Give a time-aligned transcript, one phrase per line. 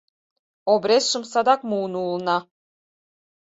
[0.73, 2.37] Обрезшым садак муын улына».